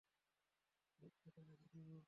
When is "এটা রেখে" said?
1.27-1.67